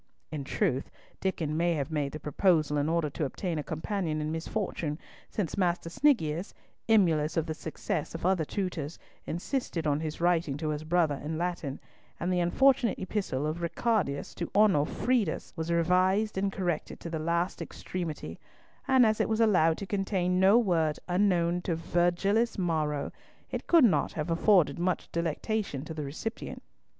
[0.31, 4.31] In truth Diccon may have made the proposal in order to obtain a companion in
[4.31, 4.97] misfortune,
[5.29, 6.55] since Master Sniggius,
[6.89, 11.37] emulous of the success of other tutors, insisted on his writing to his brother in
[11.37, 11.79] Latin,
[12.19, 17.61] and the unfortunate epistle of Ricardus to Onofredus was revised and corrected to the last
[17.61, 18.39] extremity,
[18.87, 23.11] and as it was allowed to contain no word unknown to Virgilius Maro,
[23.51, 26.63] it could not have afforded much delectation to the recipient.